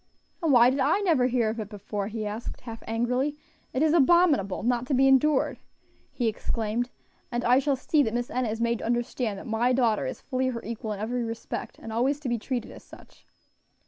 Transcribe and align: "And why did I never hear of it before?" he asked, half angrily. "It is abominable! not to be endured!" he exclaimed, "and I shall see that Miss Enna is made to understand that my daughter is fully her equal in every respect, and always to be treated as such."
"And 0.41 0.51
why 0.51 0.71
did 0.71 0.79
I 0.79 1.01
never 1.01 1.27
hear 1.27 1.49
of 1.49 1.59
it 1.59 1.69
before?" 1.69 2.07
he 2.07 2.25
asked, 2.25 2.61
half 2.61 2.81
angrily. 2.87 3.37
"It 3.71 3.83
is 3.83 3.93
abominable! 3.93 4.63
not 4.63 4.87
to 4.87 4.95
be 4.95 5.07
endured!" 5.07 5.59
he 6.11 6.27
exclaimed, 6.27 6.89
"and 7.31 7.43
I 7.45 7.59
shall 7.59 7.75
see 7.75 8.01
that 8.01 8.13
Miss 8.15 8.31
Enna 8.31 8.49
is 8.49 8.59
made 8.59 8.79
to 8.79 8.85
understand 8.85 9.37
that 9.37 9.45
my 9.45 9.73
daughter 9.73 10.07
is 10.07 10.19
fully 10.19 10.47
her 10.47 10.63
equal 10.63 10.91
in 10.93 10.99
every 10.99 11.23
respect, 11.23 11.77
and 11.77 11.93
always 11.93 12.19
to 12.21 12.29
be 12.29 12.39
treated 12.39 12.71
as 12.71 12.83
such." 12.83 13.27